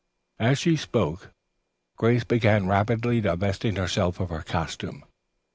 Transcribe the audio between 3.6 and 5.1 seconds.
herself of her costume.